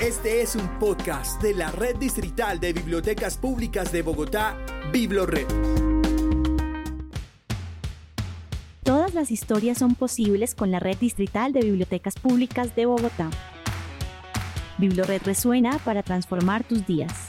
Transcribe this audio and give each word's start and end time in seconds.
Este 0.00 0.42
es 0.42 0.56
un 0.56 0.68
podcast 0.80 1.40
de 1.40 1.54
la 1.54 1.70
Red 1.70 1.96
Distrital 1.96 2.58
de 2.58 2.72
Bibliotecas 2.72 3.38
Públicas 3.38 3.92
de 3.92 4.02
Bogotá, 4.02 4.58
BibloRed. 4.92 5.46
Todas 8.82 9.14
las 9.14 9.30
historias 9.30 9.78
son 9.78 9.94
posibles 9.94 10.56
con 10.56 10.72
la 10.72 10.80
Red 10.80 10.98
Distrital 10.98 11.52
de 11.52 11.60
Bibliotecas 11.60 12.16
Públicas 12.16 12.74
de 12.74 12.86
Bogotá. 12.86 13.30
BibloRed 14.78 15.22
resuena 15.22 15.78
para 15.78 16.02
transformar 16.02 16.64
tus 16.64 16.84
días. 16.86 17.28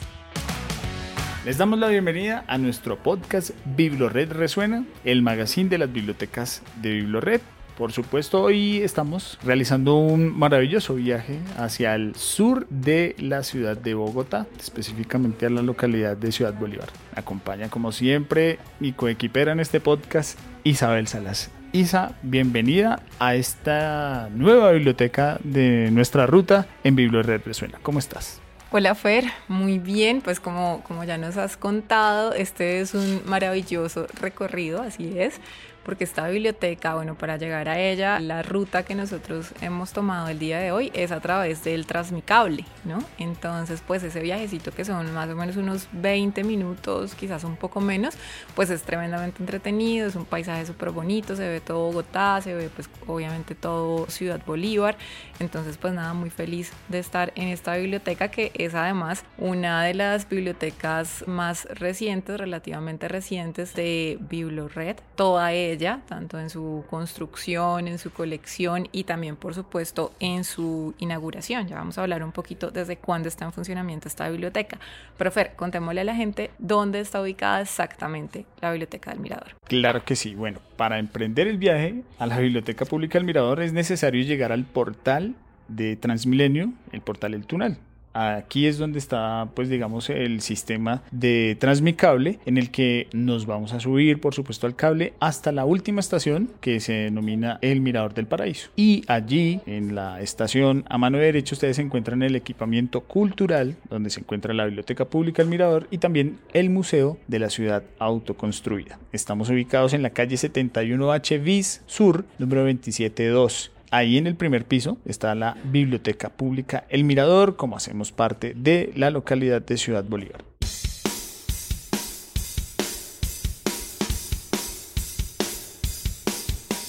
Les 1.46 1.60
damos 1.60 1.78
la 1.78 1.88
bienvenida 1.88 2.44
a 2.48 2.58
nuestro 2.58 2.98
podcast 2.98 3.52
BibloRed 3.78 4.32
Resuena, 4.32 4.86
el 5.04 5.22
magazine 5.22 5.70
de 5.70 5.78
las 5.78 5.94
bibliotecas 5.94 6.64
de 6.82 6.94
BibloRed. 6.94 7.42
Por 7.78 7.92
supuesto, 7.92 8.42
hoy 8.42 8.78
estamos 8.78 9.38
realizando 9.44 9.96
un 9.96 10.38
maravilloso 10.38 10.96
viaje 10.96 11.40
hacia 11.58 11.94
el 11.94 12.16
sur 12.16 12.66
de 12.70 13.16
la 13.20 13.44
ciudad 13.44 13.76
de 13.76 13.94
Bogotá, 13.94 14.48
específicamente 14.58 15.46
a 15.46 15.50
la 15.50 15.62
localidad 15.62 16.16
de 16.16 16.32
Ciudad 16.32 16.54
Bolívar. 16.54 16.88
Acompaña 17.16 17.70
como 17.70 17.92
siempre 17.92 18.60
mi 18.80 18.94
coequipera 18.94 19.52
en 19.52 19.60
este 19.60 19.82
podcast, 19.82 20.40
Isabel 20.64 21.08
Salas. 21.08 21.52
Isa, 21.74 22.16
bienvenida 22.22 23.02
a 23.20 23.36
esta 23.36 24.30
nueva 24.34 24.72
biblioteca 24.72 25.38
de 25.44 25.90
nuestra 25.92 26.26
ruta 26.26 26.68
en 26.86 26.96
BibloRed 26.96 27.42
Resuena. 27.44 27.78
¿Cómo 27.82 28.00
estás? 28.00 28.40
Hola 28.72 28.96
Fer, 28.96 29.26
muy 29.50 29.80
bien, 29.80 30.22
pues 30.22 30.40
como, 30.40 30.82
como 30.84 31.04
ya 31.04 31.18
nos 31.18 31.36
has 31.36 31.56
contado, 31.56 32.34
este 32.34 32.80
es 32.80 32.94
un 32.94 33.22
maravilloso 33.26 34.08
recorrido, 34.20 34.82
así 34.82 35.14
es, 35.18 35.40
porque 35.86 36.04
esta 36.04 36.28
biblioteca, 36.28 36.96
bueno, 36.96 37.16
para 37.16 37.38
llegar 37.38 37.70
a 37.70 37.80
ella, 37.80 38.20
la 38.20 38.42
ruta 38.42 38.84
que 38.84 38.96
nosotros 38.96 39.52
hemos 39.62 39.94
tomado 39.94 40.28
el 40.30 40.40
día 40.40 40.58
de 40.58 40.72
hoy 40.72 40.92
es 40.96 41.12
a 41.12 41.20
través 41.20 41.64
del 41.64 41.86
Transmicable, 41.86 42.66
¿no? 42.84 43.04
Entonces, 43.20 43.84
pues 43.86 44.02
ese 44.02 44.20
viajecito 44.20 44.72
que 44.72 44.84
son 44.84 45.14
más 45.14 45.30
o 45.30 45.36
menos 45.36 45.58
unos 45.58 45.88
20 45.92 46.44
minutos, 46.44 47.14
quizás 47.14 47.44
un 47.44 47.56
poco 47.56 47.82
menos, 47.82 48.16
pues 48.56 48.72
es 48.72 48.82
tremendamente 48.82 49.44
entretenido, 49.44 50.08
es 50.08 50.16
un 50.16 50.26
paisaje 50.26 50.66
súper 50.66 50.90
bonito, 50.90 51.36
se 51.36 51.48
ve 51.48 51.62
todo 51.62 51.86
Bogotá, 51.86 52.42
se 52.42 52.56
ve 52.56 52.70
pues 52.70 52.90
obviamente 53.06 53.54
todo 53.54 54.08
Ciudad 54.08 54.42
Bolívar, 54.44 54.98
entonces 55.40 55.78
pues 55.78 55.94
nada, 55.94 56.14
muy 56.14 56.32
feliz 56.32 56.72
de 56.90 56.98
estar 56.98 57.32
en 57.36 57.50
esta 57.50 57.76
biblioteca 57.76 58.30
que 58.30 58.52
es 58.56 58.74
además 58.74 59.24
una 59.38 59.84
de 59.84 59.94
las 59.94 60.28
bibliotecas 60.28 61.28
más 61.28 61.66
recientes, 61.66 62.40
relativamente 62.40 63.08
recientes 63.08 63.76
de 63.76 64.18
BibloRed, 64.20 64.96
toda 65.16 65.52
ella 65.52 65.75
tanto 66.06 66.40
en 66.40 66.50
su 66.50 66.84
construcción, 66.90 67.88
en 67.88 67.98
su 67.98 68.12
colección 68.12 68.88
y 68.92 69.04
también, 69.04 69.36
por 69.36 69.54
supuesto, 69.54 70.14
en 70.20 70.44
su 70.44 70.94
inauguración. 71.00 71.68
Ya 71.68 71.76
vamos 71.76 71.98
a 71.98 72.02
hablar 72.02 72.24
un 72.24 72.32
poquito 72.32 72.72
desde 72.72 72.98
cuándo 72.98 73.28
está 73.28 73.46
en 73.46 73.54
funcionamiento 73.54 74.08
esta 74.08 74.30
biblioteca. 74.30 74.80
Pero 75.18 75.32
Fer, 75.32 75.56
contémosle 75.56 76.02
a 76.02 76.04
la 76.04 76.16
gente 76.16 76.52
dónde 76.58 77.00
está 77.00 77.22
ubicada 77.22 77.62
exactamente 77.62 78.46
la 78.62 78.72
Biblioteca 78.72 79.12
del 79.12 79.20
Mirador. 79.20 79.56
Claro 79.66 80.04
que 80.04 80.16
sí. 80.16 80.36
Bueno, 80.36 80.60
para 80.78 81.00
emprender 81.00 81.48
el 81.48 81.58
viaje 81.58 82.04
a 82.20 82.26
la 82.28 82.40
Biblioteca 82.40 82.86
Pública 82.86 83.18
del 83.18 83.26
Mirador 83.26 83.62
es 83.62 83.74
necesario 83.74 84.24
llegar 84.24 84.52
al 84.52 84.66
portal 84.66 85.36
de 85.68 85.96
Transmilenio, 85.96 86.74
el 86.92 87.02
portal 87.02 87.34
El 87.34 87.46
Tunal. 87.46 87.78
Aquí 88.16 88.66
es 88.66 88.78
donde 88.78 88.98
está, 88.98 89.50
pues 89.54 89.68
digamos, 89.68 90.10
el 90.10 90.40
sistema 90.40 91.04
de 91.12 91.58
transmicable 91.60 92.40
en 92.46 92.58
el 92.58 92.72
que 92.72 93.08
nos 93.12 93.46
vamos 93.46 93.74
a 93.74 93.82
subir, 93.82 94.22
por 94.22 94.34
supuesto, 94.34 94.68
al 94.68 94.76
cable 94.78 95.14
hasta 95.20 95.52
la 95.52 95.66
última 95.66 96.00
estación 96.00 96.50
que 96.62 96.80
se 96.80 96.94
denomina 96.94 97.60
el 97.62 97.82
Mirador 97.82 98.14
del 98.14 98.26
Paraíso. 98.26 98.70
Y 98.78 99.04
allí, 99.08 99.60
en 99.66 99.96
la 99.96 100.22
estación 100.22 100.86
a 100.88 100.98
mano 100.98 101.18
derecha, 101.18 101.56
ustedes 101.56 101.78
encuentran 101.78 102.24
el 102.24 102.38
equipamiento 102.38 103.02
cultural, 103.02 103.76
donde 103.90 104.10
se 104.10 104.22
encuentra 104.22 104.54
la 104.54 104.64
Biblioteca 104.64 105.04
Pública 105.04 105.42
El 105.42 105.50
Mirador 105.50 105.88
y 105.92 105.98
también 105.98 106.38
el 106.54 106.70
Museo 106.70 107.18
de 107.28 107.40
la 107.40 107.50
Ciudad 107.50 107.84
Autoconstruida. 108.00 108.98
Estamos 109.12 109.50
ubicados 109.50 109.94
en 109.94 110.04
la 110.04 110.12
calle 110.12 110.38
71H 110.38 111.44
bis 111.44 111.82
Sur, 111.86 112.24
número 112.40 112.62
272. 112.62 113.75
Ahí 113.92 114.18
en 114.18 114.28
el 114.28 114.36
primer 114.36 114.66
piso 114.66 114.98
está 115.06 115.36
la 115.36 115.58
Biblioteca 115.64 116.30
Pública 116.30 116.86
El 116.90 117.04
Mirador, 117.04 117.56
como 117.56 117.78
hacemos 117.78 118.12
parte 118.12 118.54
de 118.56 118.92
la 118.96 119.10
localidad 119.12 119.62
de 119.62 119.78
Ciudad 119.78 120.04
Bolívar. 120.04 120.44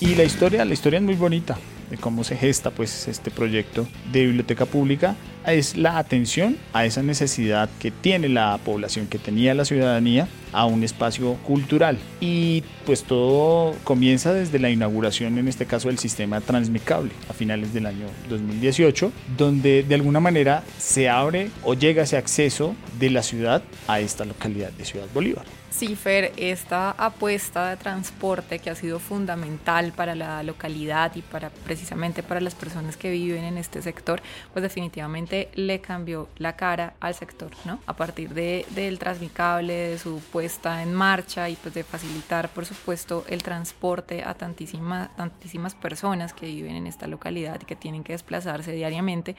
Y 0.00 0.14
la 0.14 0.24
historia, 0.24 0.64
la 0.64 0.72
historia 0.72 0.98
es 0.98 1.04
muy 1.04 1.14
bonita 1.14 1.58
de 1.90 1.96
cómo 1.96 2.24
se 2.24 2.36
gesta 2.36 2.70
pues 2.70 3.08
este 3.08 3.30
proyecto 3.30 3.86
de 4.12 4.26
biblioteca 4.26 4.66
pública 4.66 5.16
es 5.52 5.76
la 5.76 5.98
atención 5.98 6.56
a 6.72 6.84
esa 6.84 7.02
necesidad 7.02 7.68
que 7.78 7.90
tiene 7.90 8.28
la 8.28 8.58
población, 8.64 9.06
que 9.06 9.18
tenía 9.18 9.54
la 9.54 9.64
ciudadanía 9.64 10.28
a 10.52 10.64
un 10.66 10.82
espacio 10.82 11.34
cultural. 11.46 11.98
Y 12.20 12.64
pues 12.84 13.04
todo 13.04 13.74
comienza 13.84 14.32
desde 14.32 14.58
la 14.58 14.70
inauguración, 14.70 15.38
en 15.38 15.48
este 15.48 15.66
caso, 15.66 15.88
del 15.88 15.98
sistema 15.98 16.40
transmicable 16.40 17.12
a 17.28 17.32
finales 17.32 17.72
del 17.74 17.86
año 17.86 18.06
2018, 18.28 19.12
donde 19.36 19.82
de 19.82 19.94
alguna 19.94 20.20
manera 20.20 20.62
se 20.78 21.08
abre 21.08 21.50
o 21.62 21.74
llega 21.74 22.02
ese 22.02 22.16
acceso 22.16 22.74
de 22.98 23.10
la 23.10 23.22
ciudad 23.22 23.62
a 23.86 24.00
esta 24.00 24.24
localidad 24.24 24.70
de 24.72 24.84
Ciudad 24.84 25.06
Bolívar. 25.12 25.44
Cifer, 25.76 26.32
esta 26.38 26.90
apuesta 26.92 27.68
de 27.68 27.76
transporte 27.76 28.58
que 28.60 28.70
ha 28.70 28.74
sido 28.74 28.98
fundamental 28.98 29.92
para 29.92 30.14
la 30.14 30.42
localidad 30.42 31.14
y 31.16 31.20
para 31.20 31.50
precisamente 31.50 32.22
para 32.22 32.40
las 32.40 32.54
personas 32.54 32.96
que 32.96 33.10
viven 33.10 33.44
en 33.44 33.58
este 33.58 33.82
sector, 33.82 34.22
pues 34.54 34.62
definitivamente 34.62 35.35
le 35.54 35.80
cambió 35.80 36.28
la 36.36 36.56
cara 36.56 36.94
al 37.00 37.14
sector, 37.14 37.50
¿no? 37.64 37.78
A 37.86 37.94
partir 37.94 38.34
de, 38.34 38.66
del 38.70 38.98
transmicable, 38.98 39.74
de 39.74 39.98
su 39.98 40.20
puesta 40.32 40.82
en 40.82 40.94
marcha 40.94 41.48
y 41.48 41.56
pues 41.56 41.74
de 41.74 41.84
facilitar, 41.84 42.48
por 42.48 42.66
supuesto, 42.66 43.24
el 43.28 43.42
transporte 43.42 44.22
a 44.24 44.34
tantísimas, 44.34 45.14
tantísimas 45.16 45.74
personas 45.74 46.32
que 46.32 46.46
viven 46.46 46.76
en 46.76 46.86
esta 46.86 47.06
localidad 47.06 47.60
y 47.60 47.64
que 47.64 47.76
tienen 47.76 48.04
que 48.04 48.12
desplazarse 48.12 48.72
diariamente 48.72 49.36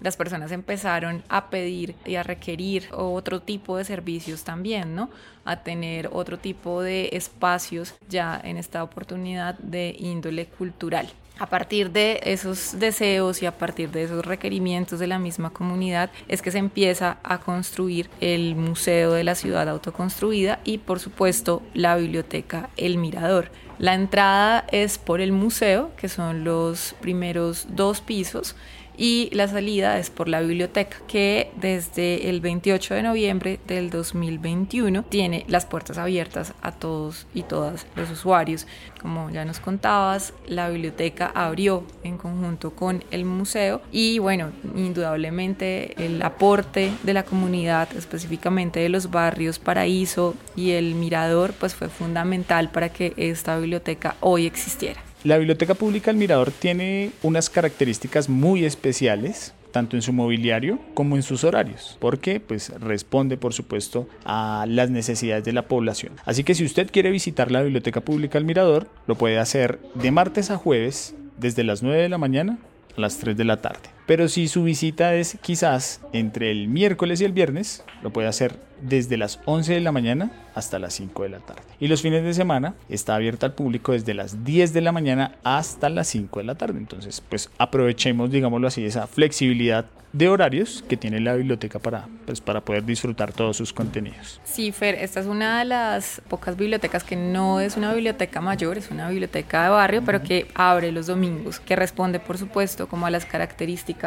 las 0.00 0.16
personas 0.16 0.52
empezaron 0.52 1.22
a 1.28 1.50
pedir 1.50 1.94
y 2.04 2.16
a 2.16 2.22
requerir 2.22 2.88
otro 2.92 3.40
tipo 3.40 3.76
de 3.76 3.84
servicios 3.84 4.44
también, 4.44 4.94
¿no? 4.94 5.10
A 5.44 5.62
tener 5.62 6.08
otro 6.12 6.38
tipo 6.38 6.82
de 6.82 7.10
espacios 7.12 7.94
ya 8.08 8.40
en 8.42 8.56
esta 8.56 8.82
oportunidad 8.82 9.58
de 9.58 9.94
índole 9.98 10.46
cultural. 10.46 11.08
A 11.40 11.46
partir 11.46 11.92
de 11.92 12.20
esos 12.24 12.80
deseos 12.80 13.42
y 13.42 13.46
a 13.46 13.56
partir 13.56 13.90
de 13.92 14.02
esos 14.02 14.26
requerimientos 14.26 14.98
de 14.98 15.06
la 15.06 15.20
misma 15.20 15.50
comunidad 15.50 16.10
es 16.26 16.42
que 16.42 16.50
se 16.50 16.58
empieza 16.58 17.18
a 17.22 17.38
construir 17.38 18.10
el 18.20 18.56
Museo 18.56 19.12
de 19.12 19.22
la 19.22 19.36
Ciudad 19.36 19.68
Autoconstruida 19.68 20.58
y 20.64 20.78
por 20.78 20.98
supuesto 20.98 21.62
la 21.74 21.96
biblioteca 21.96 22.70
El 22.76 22.98
Mirador. 22.98 23.52
La 23.78 23.94
entrada 23.94 24.64
es 24.72 24.98
por 24.98 25.20
el 25.20 25.30
museo, 25.30 25.92
que 25.96 26.08
son 26.08 26.42
los 26.42 26.96
primeros 27.00 27.68
dos 27.70 28.00
pisos, 28.00 28.56
y 28.98 29.30
la 29.32 29.46
salida 29.46 29.98
es 29.98 30.10
por 30.10 30.28
la 30.28 30.40
biblioteca 30.40 30.98
que 31.06 31.52
desde 31.56 32.28
el 32.28 32.40
28 32.40 32.94
de 32.94 33.02
noviembre 33.02 33.60
del 33.66 33.90
2021 33.90 35.04
tiene 35.04 35.44
las 35.48 35.64
puertas 35.64 35.98
abiertas 35.98 36.52
a 36.60 36.72
todos 36.72 37.26
y 37.32 37.44
todas 37.44 37.86
los 37.94 38.10
usuarios. 38.10 38.66
Como 39.00 39.30
ya 39.30 39.44
nos 39.44 39.60
contabas, 39.60 40.34
la 40.46 40.68
biblioteca 40.68 41.30
abrió 41.32 41.84
en 42.02 42.18
conjunto 42.18 42.72
con 42.72 43.04
el 43.12 43.24
museo 43.24 43.80
y 43.92 44.18
bueno, 44.18 44.50
indudablemente 44.74 45.94
el 46.04 46.20
aporte 46.22 46.90
de 47.04 47.14
la 47.14 47.22
comunidad, 47.22 47.88
específicamente 47.96 48.80
de 48.80 48.88
los 48.88 49.12
barrios 49.12 49.60
Paraíso 49.60 50.34
y 50.56 50.72
el 50.72 50.96
Mirador, 50.96 51.52
pues 51.52 51.76
fue 51.76 51.88
fundamental 51.88 52.70
para 52.70 52.88
que 52.88 53.14
esta 53.16 53.56
biblioteca 53.58 54.16
hoy 54.20 54.46
existiera. 54.46 55.07
La 55.28 55.36
Biblioteca 55.36 55.74
Pública 55.74 56.10
El 56.10 56.16
Mirador 56.16 56.50
tiene 56.52 57.10
unas 57.22 57.50
características 57.50 58.30
muy 58.30 58.64
especiales 58.64 59.52
tanto 59.72 59.94
en 59.94 60.00
su 60.00 60.14
mobiliario 60.14 60.78
como 60.94 61.16
en 61.16 61.22
sus 61.22 61.44
horarios, 61.44 61.98
porque 62.00 62.40
pues 62.40 62.70
responde 62.80 63.36
por 63.36 63.52
supuesto 63.52 64.08
a 64.24 64.64
las 64.66 64.88
necesidades 64.88 65.44
de 65.44 65.52
la 65.52 65.68
población. 65.68 66.14
Así 66.24 66.44
que 66.44 66.54
si 66.54 66.64
usted 66.64 66.90
quiere 66.90 67.10
visitar 67.10 67.50
la 67.50 67.60
Biblioteca 67.60 68.00
Pública 68.00 68.38
El 68.38 68.46
Mirador, 68.46 68.88
lo 69.06 69.16
puede 69.16 69.38
hacer 69.38 69.78
de 69.96 70.10
martes 70.12 70.50
a 70.50 70.56
jueves 70.56 71.14
desde 71.36 71.62
las 71.62 71.82
9 71.82 72.00
de 72.00 72.08
la 72.08 72.16
mañana 72.16 72.56
a 72.96 73.00
las 73.02 73.18
3 73.18 73.36
de 73.36 73.44
la 73.44 73.58
tarde. 73.58 73.97
Pero 74.08 74.26
si 74.28 74.48
su 74.48 74.64
visita 74.64 75.14
es 75.14 75.36
quizás 75.42 76.00
entre 76.14 76.50
el 76.50 76.66
miércoles 76.66 77.20
y 77.20 77.26
el 77.26 77.32
viernes, 77.32 77.84
lo 78.02 78.10
puede 78.10 78.26
hacer 78.26 78.58
desde 78.80 79.18
las 79.18 79.38
11 79.44 79.74
de 79.74 79.80
la 79.80 79.92
mañana 79.92 80.30
hasta 80.54 80.78
las 80.78 80.94
5 80.94 81.24
de 81.24 81.28
la 81.28 81.40
tarde. 81.40 81.60
Y 81.78 81.88
los 81.88 82.00
fines 82.00 82.24
de 82.24 82.32
semana 82.32 82.74
está 82.88 83.16
abierta 83.16 83.44
al 83.44 83.52
público 83.52 83.92
desde 83.92 84.14
las 84.14 84.44
10 84.44 84.72
de 84.72 84.80
la 84.80 84.92
mañana 84.92 85.32
hasta 85.44 85.90
las 85.90 86.08
5 86.08 86.38
de 86.38 86.46
la 86.46 86.54
tarde. 86.54 86.78
Entonces, 86.78 87.20
pues 87.20 87.50
aprovechemos, 87.58 88.30
digámoslo 88.30 88.68
así, 88.68 88.82
esa 88.82 89.06
flexibilidad 89.06 89.84
de 90.12 90.28
horarios 90.28 90.82
que 90.88 90.96
tiene 90.96 91.20
la 91.20 91.34
biblioteca 91.34 91.78
para, 91.78 92.08
pues, 92.24 92.40
para 92.40 92.62
poder 92.62 92.84
disfrutar 92.84 93.32
todos 93.32 93.56
sus 93.56 93.72
contenidos. 93.72 94.40
Sí, 94.44 94.72
Fer, 94.72 94.94
esta 94.94 95.20
es 95.20 95.26
una 95.26 95.58
de 95.58 95.66
las 95.66 96.22
pocas 96.28 96.56
bibliotecas 96.56 97.04
que 97.04 97.14
no 97.14 97.60
es 97.60 97.76
una 97.76 97.92
biblioteca 97.92 98.40
mayor, 98.40 98.78
es 98.78 98.90
una 98.90 99.10
biblioteca 99.10 99.64
de 99.64 99.68
barrio, 99.68 100.02
pero 100.04 100.22
que 100.22 100.48
abre 100.54 100.92
los 100.92 101.06
domingos, 101.06 101.60
que 101.60 101.76
responde, 101.76 102.20
por 102.20 102.38
supuesto, 102.38 102.88
como 102.88 103.06
a 103.06 103.10
las 103.10 103.26
características 103.26 103.97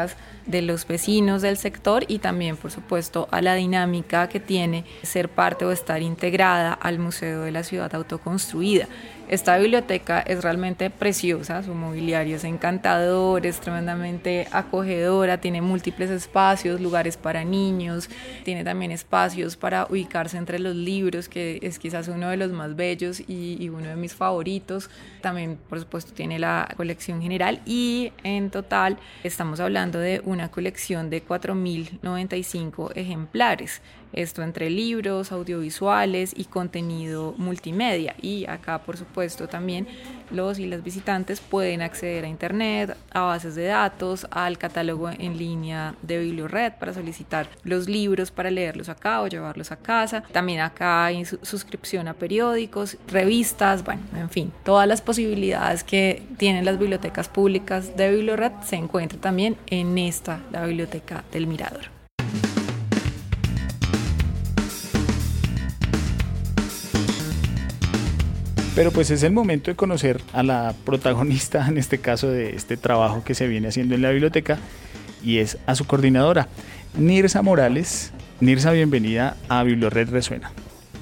de 0.46 0.62
los 0.62 0.86
vecinos 0.86 1.42
del 1.42 1.56
sector 1.56 2.04
y 2.08 2.18
también, 2.18 2.56
por 2.56 2.70
supuesto, 2.70 3.28
a 3.30 3.40
la 3.40 3.54
dinámica 3.54 4.28
que 4.28 4.40
tiene 4.40 4.84
ser 5.02 5.28
parte 5.28 5.64
o 5.64 5.72
estar 5.72 6.02
integrada 6.02 6.72
al 6.72 6.98
Museo 6.98 7.42
de 7.42 7.52
la 7.52 7.62
Ciudad 7.62 7.94
Autoconstruida. 7.94 8.88
Esta 9.32 9.56
biblioteca 9.56 10.20
es 10.20 10.42
realmente 10.42 10.90
preciosa, 10.90 11.62
su 11.62 11.72
mobiliario 11.72 12.36
es 12.36 12.44
encantador, 12.44 13.46
es 13.46 13.60
tremendamente 13.60 14.46
acogedora, 14.52 15.40
tiene 15.40 15.62
múltiples 15.62 16.10
espacios, 16.10 16.82
lugares 16.82 17.16
para 17.16 17.42
niños, 17.42 18.10
tiene 18.44 18.62
también 18.62 18.90
espacios 18.90 19.56
para 19.56 19.86
ubicarse 19.88 20.36
entre 20.36 20.58
los 20.58 20.76
libros, 20.76 21.30
que 21.30 21.60
es 21.62 21.78
quizás 21.78 22.08
uno 22.08 22.28
de 22.28 22.36
los 22.36 22.52
más 22.52 22.76
bellos 22.76 23.22
y, 23.26 23.70
uno 23.70 23.88
de 23.88 23.96
mis 23.96 24.14
favoritos. 24.14 24.90
También, 25.22 25.58
por 25.66 25.80
supuesto, 25.80 26.12
tiene 26.12 26.38
la 26.38 26.68
colección 26.76 27.22
general 27.22 27.62
y 27.64 28.12
en 28.24 28.50
total 28.50 28.98
estamos 29.24 29.60
hablando 29.60 29.98
de 29.98 30.20
una 30.26 30.50
colección 30.50 31.08
de 31.08 31.24
4.095 31.24 32.92
ejemplares. 32.96 33.80
Esto 34.12 34.42
entre 34.42 34.70
libros, 34.70 35.32
audiovisuales 35.32 36.32
y 36.36 36.44
contenido 36.44 37.34
multimedia. 37.38 38.14
Y 38.20 38.46
acá, 38.46 38.78
por 38.78 38.96
supuesto, 38.96 39.48
también 39.48 39.86
los 40.30 40.58
y 40.58 40.66
las 40.66 40.82
visitantes 40.82 41.40
pueden 41.40 41.82
acceder 41.82 42.24
a 42.24 42.28
Internet, 42.28 42.96
a 43.10 43.20
bases 43.22 43.54
de 43.54 43.64
datos, 43.64 44.26
al 44.30 44.58
catálogo 44.58 45.10
en 45.10 45.38
línea 45.38 45.94
de 46.02 46.18
BiblioRed 46.18 46.74
para 46.78 46.94
solicitar 46.94 47.48
los 47.64 47.88
libros 47.88 48.30
para 48.30 48.50
leerlos 48.50 48.88
acá 48.88 49.22
o 49.22 49.26
llevarlos 49.26 49.72
a 49.72 49.76
casa. 49.76 50.22
También 50.32 50.60
acá 50.60 51.06
hay 51.06 51.24
suscripción 51.24 52.08
a 52.08 52.14
periódicos, 52.14 52.96
revistas, 53.08 53.84
bueno, 53.84 54.02
en 54.16 54.30
fin, 54.30 54.52
todas 54.64 54.88
las 54.88 55.00
posibilidades 55.00 55.84
que 55.84 56.22
tienen 56.36 56.64
las 56.64 56.78
bibliotecas 56.78 57.28
públicas 57.28 57.96
de 57.96 58.10
BiblioRed 58.10 58.52
se 58.64 58.76
encuentran 58.76 59.20
también 59.20 59.56
en 59.66 59.98
esta, 59.98 60.40
la 60.50 60.66
Biblioteca 60.66 61.24
del 61.32 61.46
Mirador. 61.46 62.01
Pero 68.74 68.90
pues 68.90 69.10
es 69.10 69.22
el 69.22 69.32
momento 69.32 69.70
de 69.70 69.76
conocer 69.76 70.22
a 70.32 70.42
la 70.42 70.74
protagonista, 70.86 71.66
en 71.68 71.76
este 71.76 71.98
caso, 71.98 72.30
de 72.30 72.56
este 72.56 72.78
trabajo 72.78 73.22
que 73.22 73.34
se 73.34 73.46
viene 73.46 73.68
haciendo 73.68 73.94
en 73.94 74.00
la 74.00 74.10
biblioteca, 74.10 74.58
y 75.22 75.38
es 75.38 75.58
a 75.66 75.74
su 75.74 75.86
coordinadora, 75.86 76.48
Nirsa 76.96 77.42
Morales. 77.42 78.12
Nirsa, 78.40 78.72
bienvenida 78.72 79.36
a 79.50 79.62
Bibliored 79.62 80.08
Resuena. 80.08 80.52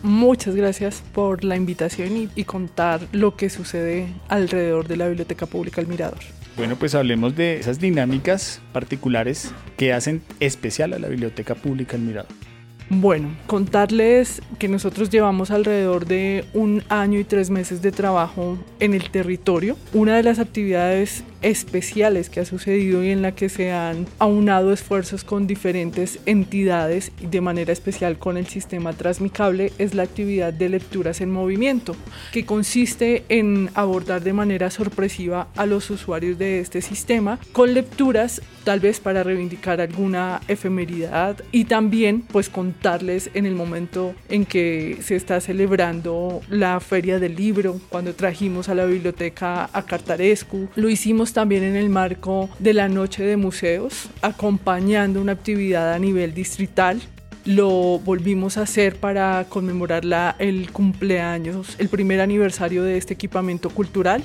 Muchas 0.02 0.56
gracias 0.56 1.02
por 1.12 1.44
la 1.44 1.55
invitación 1.56 2.17
y, 2.17 2.28
y, 2.34 2.44
contar 2.44 3.02
lo 3.12 3.37
que 3.37 3.50
sucede 3.50 4.08
alrededor 4.28 4.88
de 4.88 4.96
la 4.96 5.06
Biblioteca 5.06 5.46
Pública 5.46 5.81
El 5.81 5.87
Mirador. 5.87 6.19
Bueno, 6.56 6.76
pues 6.76 6.94
hablemos 6.96 7.37
de 7.37 7.58
esas 7.58 7.78
dinámicas 7.78 8.61
particulares 8.72 9.52
que 9.76 9.93
hacen 9.93 10.22
especial 10.40 10.93
a 10.93 10.99
la 10.99 11.08
Biblioteca 11.08 11.55
Pública 11.55 11.96
El 11.96 12.02
Mirador. 12.02 12.50
Bueno, 12.92 13.28
contarles 13.46 14.42
que 14.58 14.66
nosotros 14.66 15.10
llevamos 15.10 15.52
alrededor 15.52 16.06
de 16.06 16.44
un 16.54 16.82
año 16.88 17.20
y 17.20 17.25
tres 17.25 17.48
meses 17.48 17.82
de 17.82 17.92
trabajo 17.92 18.58
en 18.81 18.94
el 18.94 19.10
territorio. 19.10 19.76
Una 19.92 20.16
de 20.16 20.25
las 20.25 20.40
actividades 20.40 21.22
especiales 21.42 22.31
que 22.31 22.40
ha 22.40 22.44
sucedido 22.44 23.02
y 23.02 23.10
en 23.10 23.22
la 23.22 23.32
que 23.32 23.48
se 23.48 23.72
han 23.72 24.06
aunado 24.19 24.72
esfuerzos 24.72 25.25
con 25.25 25.46
diferentes 25.46 26.19
entidades 26.26 27.12
y 27.20 27.26
de 27.26 27.40
manera 27.40 27.72
especial 27.72 28.19
con 28.19 28.37
el 28.37 28.46
sistema 28.46 28.92
Transmicable 28.92 29.72
es 29.78 29.94
la 29.94 30.02
actividad 30.02 30.52
de 30.52 30.69
lecturas 30.69 31.20
en 31.20 31.31
movimiento, 31.31 31.96
que 32.32 32.44
consiste 32.44 33.25
en 33.28 33.70
abordar 33.75 34.22
de 34.22 34.32
manera 34.32 34.70
sorpresiva 34.70 35.48
a 35.56 35.66
los 35.66 35.90
usuarios 35.90 36.38
de 36.38 36.60
este 36.60 36.82
sistema 36.82 37.38
con 37.52 37.75
lecturas 37.75 38.43
tal 38.64 38.81
vez 38.81 39.00
para 39.00 39.22
reivindicar 39.22 39.81
alguna 39.81 40.40
efemeridad 40.48 41.36
y 41.50 41.64
también 41.64 42.20
pues 42.22 42.48
contarles 42.48 43.31
en 43.34 43.46
el 43.46 43.54
momento 43.54 44.14
en 44.28 44.44
que 44.44 44.98
se 45.02 45.16
está 45.16 45.40
celebrando 45.40 46.40
la 46.48 46.78
feria 46.81 47.19
del 47.19 47.36
libro, 47.36 47.81
cuando 47.88 48.14
trajimos 48.14 48.69
a 48.69 48.75
la 48.75 48.84
biblioteca 48.84 49.70
a 49.72 49.82
Cartarescu, 49.86 50.69
lo 50.76 50.88
hicimos 50.88 51.30
también 51.32 51.62
en 51.62 51.77
el 51.77 51.88
marco 51.88 52.49
de 52.59 52.75
la 52.75 52.88
Noche 52.88 53.23
de 53.25 53.37
Museos, 53.37 54.09
acompañando 54.23 55.21
una 55.21 55.32
actividad 55.32 55.93
a 55.93 55.99
nivel 55.99 56.35
distrital. 56.35 57.00
Lo 57.44 57.99
volvimos 57.99 58.59
a 58.59 58.62
hacer 58.62 58.97
para 58.97 59.47
conmemorar 59.49 60.05
la, 60.05 60.37
el 60.38 60.71
cumpleaños, 60.73 61.77
el 61.79 61.88
primer 61.88 62.21
aniversario 62.21 62.82
de 62.85 62.99
este 62.99 63.15
equipamiento 63.15 63.71
cultural. 63.71 64.23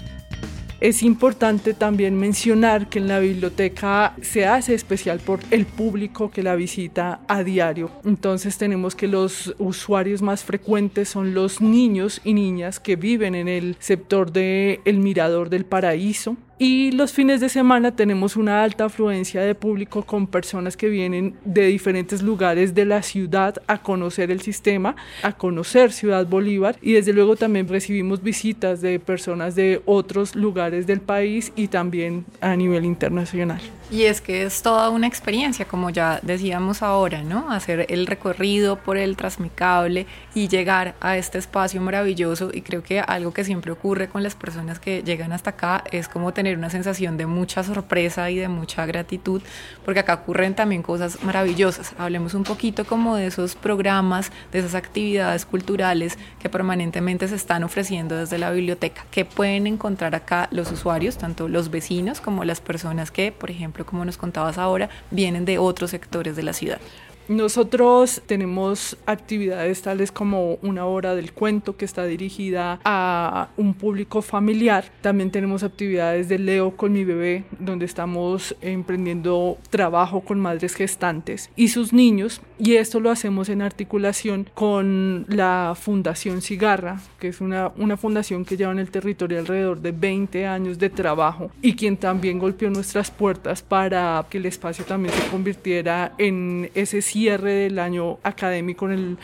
Es 0.81 1.03
importante 1.03 1.73
también 1.73 2.19
mencionar 2.19 2.89
que 2.89 2.99
en 2.99 3.07
la 3.07 3.19
biblioteca 3.19 4.13
se 4.21 4.45
hace 4.45 4.73
especial 4.73 5.19
por 5.19 5.39
el 5.49 5.65
público 5.65 6.29
que 6.29 6.43
la 6.43 6.55
visita 6.55 7.21
a 7.29 7.43
diario. 7.43 7.89
Entonces 8.03 8.57
tenemos 8.57 8.93
que 8.93 9.07
los 9.07 9.55
usuarios 9.57 10.21
más 10.21 10.43
frecuentes 10.43 11.07
son 11.07 11.33
los 11.33 11.61
niños 11.61 12.19
y 12.25 12.33
niñas 12.33 12.81
que 12.81 12.97
viven 12.97 13.35
en 13.35 13.47
el 13.47 13.77
sector 13.79 14.33
de 14.33 14.81
El 14.83 14.99
Mirador 14.99 15.49
del 15.49 15.63
Paraíso, 15.63 16.35
y 16.57 16.91
los 16.91 17.11
fines 17.11 17.41
de 17.41 17.49
semana 17.49 17.95
tenemos 17.95 18.37
una 18.37 18.63
alta 18.63 18.85
afluencia 18.85 19.41
de 19.41 19.55
público 19.55 20.03
con 20.03 20.27
personas 20.27 20.77
que 20.77 20.87
vienen 20.87 21.35
de 21.43 21.65
diferentes 21.65 22.21
lugares 22.21 22.73
de 22.73 22.85
la 22.85 23.01
ciudad 23.01 23.55
a 23.67 23.79
conocer 23.79 24.31
el 24.31 24.41
sistema, 24.41 24.95
a 25.21 25.33
conocer 25.33 25.91
Ciudad 25.91 26.25
Bolívar 26.25 26.77
y 26.81 26.93
desde 26.93 27.11
luego 27.11 27.35
también 27.35 27.67
recibimos 27.67 28.23
visitas 28.23 28.81
de 28.81 28.99
personas 28.99 29.55
de 29.55 29.81
otros 29.85 30.35
lugares 30.35 30.87
del 30.87 31.01
país 31.01 31.51
y 31.57 31.67
también 31.67 32.25
a 32.39 32.55
nivel 32.55 32.85
internacional. 32.85 33.61
Y 33.91 34.03
es 34.03 34.19
que 34.19 34.43
es 34.43 34.63
toda 34.63 34.89
una 34.89 35.05
experiencia, 35.05 35.65
como 35.65 35.91
ya 35.91 36.19
decíamos 36.23 36.81
ahora, 36.81 37.21
¿no? 37.21 37.51
Hacer 37.51 37.85
el 37.89 38.07
recorrido 38.07 38.77
por 38.77 38.97
el 38.97 39.15
Transmicable 39.15 40.07
y 40.33 40.47
llegar 40.47 40.95
a 41.01 41.17
este 41.17 41.37
espacio 41.37 41.81
maravilloso. 41.81 42.49
Y 42.51 42.61
creo 42.61 42.81
que 42.81 42.99
algo 42.99 43.31
que 43.31 43.43
siempre 43.43 43.71
ocurre 43.71 44.07
con 44.09 44.23
las 44.23 44.33
personas 44.33 44.79
que 44.79 45.03
llegan 45.03 45.31
hasta 45.33 45.51
acá 45.51 45.83
es 45.91 46.07
como 46.07 46.33
tener 46.33 46.44
una 46.53 46.69
sensación 46.69 47.17
de 47.17 47.25
mucha 47.25 47.63
sorpresa 47.63 48.29
y 48.29 48.35
de 48.35 48.47
mucha 48.47 48.85
gratitud, 48.85 49.41
porque 49.83 50.01
acá 50.01 50.13
ocurren 50.13 50.53
también 50.53 50.83
cosas 50.83 51.23
maravillosas. 51.23 51.93
Hablemos 51.97 52.33
un 52.35 52.43
poquito 52.43 52.85
como 52.85 53.15
de 53.15 53.27
esos 53.27 53.55
programas, 53.55 54.31
de 54.51 54.59
esas 54.59 54.75
actividades 54.75 55.45
culturales 55.45 56.17
que 56.39 56.49
permanentemente 56.49 57.27
se 57.27 57.35
están 57.35 57.63
ofreciendo 57.63 58.15
desde 58.15 58.37
la 58.37 58.51
biblioteca, 58.51 59.05
que 59.09 59.25
pueden 59.25 59.65
encontrar 59.65 60.13
acá 60.13 60.47
los 60.51 60.71
usuarios, 60.71 61.17
tanto 61.17 61.47
los 61.47 61.71
vecinos 61.71 62.21
como 62.21 62.43
las 62.45 62.61
personas 62.61 63.11
que, 63.11 63.31
por 63.31 63.49
ejemplo, 63.49 63.85
como 63.85 64.05
nos 64.05 64.17
contabas 64.17 64.57
ahora, 64.57 64.89
vienen 65.09 65.45
de 65.45 65.57
otros 65.57 65.91
sectores 65.91 66.35
de 66.35 66.43
la 66.43 66.53
ciudad. 66.53 66.79
Nosotros 67.27 68.21
tenemos 68.27 68.97
actividades 69.07 69.81
tales 69.81 70.11
como 70.11 70.55
una 70.61 70.85
hora 70.85 71.15
del 71.15 71.33
cuento 71.33 71.75
que 71.75 71.85
está 71.85 72.05
dirigida 72.05 72.79
a 72.85 73.49
un 73.57 73.73
público 73.73 74.21
familiar. 74.21 74.85
También 75.01 75.31
tenemos 75.31 75.63
actividades 75.63 76.29
de 76.29 76.37
Leo 76.37 76.77
con 76.77 76.93
mi 76.93 77.03
bebé, 77.03 77.43
donde 77.59 77.85
estamos 77.85 78.55
emprendiendo 78.61 79.57
trabajo 79.71 80.21
con 80.21 80.39
madres 80.39 80.75
gestantes 80.75 81.49
y 81.55 81.69
sus 81.69 81.93
niños. 81.93 82.41
Y 82.59 82.75
esto 82.75 82.99
lo 82.99 83.09
hacemos 83.09 83.49
en 83.49 83.61
articulación 83.61 84.47
con 84.53 85.25
la 85.27 85.73
Fundación 85.75 86.41
Cigarra, 86.41 87.01
que 87.19 87.29
es 87.29 87.41
una, 87.41 87.71
una 87.77 87.97
fundación 87.97 88.45
que 88.45 88.55
lleva 88.55 88.71
en 88.71 88.79
el 88.79 88.91
territorio 88.91 89.39
alrededor 89.39 89.81
de 89.81 89.91
20 89.91 90.45
años 90.45 90.77
de 90.77 90.89
trabajo 90.89 91.51
y 91.61 91.75
quien 91.75 91.97
también 91.97 92.39
golpeó 92.39 92.69
nuestras 92.69 93.09
puertas 93.09 93.61
para 93.61 94.25
que 94.29 94.37
el 94.37 94.45
espacio 94.45 94.85
también 94.85 95.13
se 95.13 95.27
convirtiera 95.27 96.13
en 96.17 96.69
ese 96.75 97.01
cierre 97.15 97.53
del 97.53 97.79
año 97.79 98.19
académico 98.23 98.91
en 98.91 99.17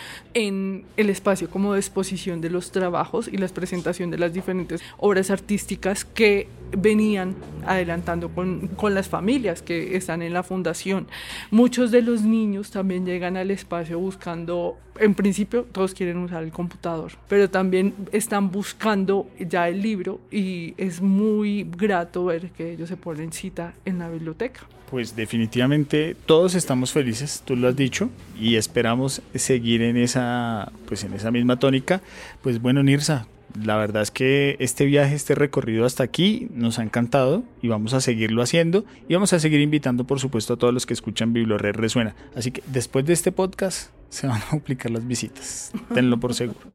el, 0.95 1.09
espacio 1.09 1.49
como 1.49 1.73
de 1.73 1.81
exposición 1.81 2.39
de 2.39 2.49
los 2.49 2.71
trabajos 2.71 3.27
y 3.27 3.35
la 3.35 3.49
presentación 3.49 4.09
de 4.11 4.17
las 4.17 4.31
diferentes 4.31 4.81
obras 4.97 5.29
artísticas 5.29 6.05
que 6.05 6.47
venían 6.71 7.35
adelantando 7.67 8.29
con, 8.29 8.69
con, 8.77 8.93
las 8.93 9.09
familias 9.09 9.61
que 9.61 9.97
están 9.97 10.21
en 10.21 10.31
la 10.31 10.41
fundación. 10.41 11.09
Muchos 11.49 11.91
de 11.91 12.01
los 12.01 12.21
niños 12.21 12.71
también 12.71 13.05
llegan 13.05 13.35
al 13.35 13.51
espacio 13.51 13.99
buscando, 13.99 14.77
en 14.99 15.15
principio 15.15 15.63
todos 15.71 15.93
quieren 15.93 16.17
usar 16.17 16.43
el 16.43 16.51
computador, 16.51 17.13
pero 17.27 17.49
también 17.49 17.93
están 18.11 18.51
buscando 18.51 19.27
ya 19.39 19.67
el 19.69 19.81
libro 19.81 20.19
y 20.31 20.73
es 20.77 21.01
muy 21.01 21.67
grato 21.77 22.25
ver 22.25 22.51
que 22.51 22.73
ellos 22.73 22.89
se 22.89 22.97
ponen 22.97 23.31
cita 23.31 23.73
en 23.85 23.99
la 23.99 24.09
biblioteca. 24.09 24.61
Pues 24.89 25.15
definitivamente 25.15 26.17
todos 26.25 26.53
estamos 26.53 26.91
felices, 26.91 27.43
tú 27.45 27.55
lo 27.55 27.69
has 27.69 27.75
dicho, 27.77 28.09
y 28.37 28.57
esperamos 28.57 29.21
seguir 29.33 29.81
en 29.83 29.95
esa, 29.95 30.69
pues 30.85 31.05
en 31.05 31.13
esa 31.13 31.31
misma 31.31 31.57
tónica. 31.57 32.01
Pues 32.41 32.61
bueno, 32.61 32.83
Nirsa, 32.83 33.25
la 33.63 33.77
verdad 33.77 34.01
es 34.01 34.11
que 34.11 34.57
este 34.59 34.85
viaje, 34.85 35.15
este 35.15 35.33
recorrido 35.33 35.85
hasta 35.85 36.03
aquí 36.03 36.49
nos 36.53 36.77
ha 36.77 36.83
encantado 36.83 37.43
y 37.61 37.69
vamos 37.69 37.93
a 37.93 38.01
seguirlo 38.01 38.41
haciendo 38.41 38.85
y 39.07 39.13
vamos 39.13 39.31
a 39.31 39.39
seguir 39.39 39.61
invitando 39.61 40.05
por 40.05 40.19
supuesto 40.19 40.53
a 40.53 40.57
todos 40.57 40.73
los 40.73 40.85
que 40.85 40.93
escuchan 40.93 41.31
Biblored 41.31 41.75
Resuena. 41.75 42.15
Así 42.35 42.51
que 42.51 42.61
después 42.67 43.05
de 43.05 43.13
este 43.13 43.31
podcast 43.31 43.91
se 44.11 44.27
van 44.27 44.41
a 44.41 44.51
duplicar 44.51 44.91
las 44.91 45.07
visitas, 45.07 45.71
tenlo 45.93 46.19
por 46.19 46.35
seguro. 46.35 46.71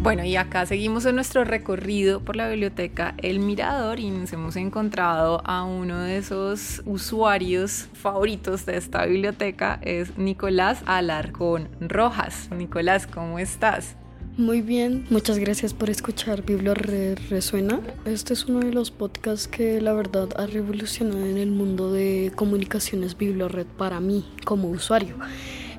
Bueno, 0.00 0.24
y 0.24 0.36
acá 0.36 0.64
seguimos 0.64 1.04
en 1.06 1.16
nuestro 1.16 1.44
recorrido 1.44 2.20
por 2.24 2.34
la 2.36 2.48
biblioteca 2.48 3.14
El 3.18 3.40
Mirador 3.40 4.00
y 4.00 4.10
nos 4.10 4.32
hemos 4.32 4.56
encontrado 4.56 5.42
a 5.44 5.64
uno 5.64 5.98
de 5.98 6.16
esos 6.16 6.82
usuarios 6.86 7.88
favoritos 7.94 8.64
de 8.64 8.76
esta 8.76 9.04
biblioteca, 9.04 9.78
es 9.82 10.16
Nicolás 10.16 10.82
Alarcón 10.86 11.68
Rojas. 11.80 12.48
Nicolás, 12.56 13.06
¿cómo 13.06 13.38
estás? 13.38 13.96
Muy 14.38 14.62
bien, 14.62 15.04
muchas 15.10 15.36
gracias 15.40 15.74
por 15.74 15.90
escuchar 15.90 16.44
Biblia 16.44 16.72
Resuena. 16.72 17.80
Este 18.04 18.34
es 18.34 18.44
uno 18.44 18.60
de 18.60 18.72
los 18.72 18.92
podcasts 18.92 19.48
que 19.48 19.80
la 19.80 19.92
verdad 19.92 20.28
ha 20.36 20.46
revolucionado 20.46 21.26
en 21.26 21.38
el 21.38 21.50
mundo 21.50 21.90
de 21.92 22.30
comunicaciones 22.36 23.18
BiblioRed 23.18 23.66
para 23.66 23.98
mí 23.98 24.24
como 24.44 24.68
usuario. 24.68 25.16